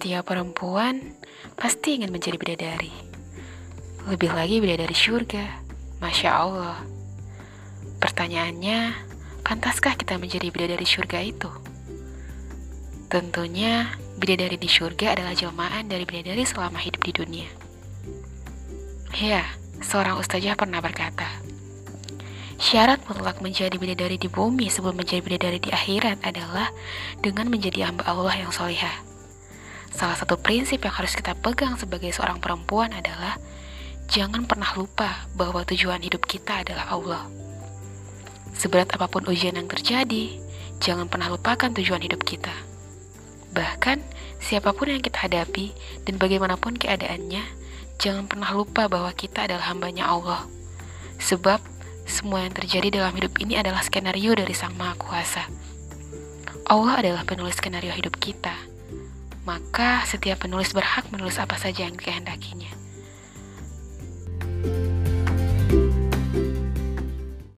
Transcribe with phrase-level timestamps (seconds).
[0.00, 1.12] Setiap perempuan
[1.60, 2.88] pasti ingin menjadi bidadari.
[4.08, 5.60] Lebih lagi bidadari surga.
[6.00, 6.80] Masya Allah.
[8.00, 8.96] Pertanyaannya,
[9.44, 11.52] pantaskah kita menjadi bidadari surga itu?
[13.12, 17.52] Tentunya, bidadari di surga adalah jelmaan dari bidadari selama hidup di dunia.
[19.20, 19.44] Ya,
[19.84, 21.28] seorang ustazah pernah berkata,
[22.56, 26.72] Syarat mutlak menjadi bidadari di bumi sebelum menjadi bidadari di akhirat adalah
[27.20, 29.09] dengan menjadi hamba Allah yang solihah.
[29.90, 33.36] Salah satu prinsip yang harus kita pegang sebagai seorang perempuan adalah
[34.10, 37.22] jangan pernah lupa bahwa tujuan hidup kita adalah Allah.
[38.54, 40.38] Seberat apa pun ujian yang terjadi,
[40.82, 42.52] jangan pernah lupakan tujuan hidup kita.
[43.50, 43.98] Bahkan,
[44.38, 45.74] siapa pun yang kita hadapi
[46.06, 47.42] dan bagaimanapun keadaannya,
[47.98, 50.46] jangan pernah lupa bahwa kita adalah hambanya Allah.
[51.18, 51.58] Sebab,
[52.06, 55.46] semua yang terjadi dalam hidup ini adalah skenario dari Sang Maha Kuasa.
[56.66, 58.69] Allah adalah penulis skenario hidup kita.
[59.50, 62.70] Maka setiap penulis berhak menulis apa saja yang dikehendakinya.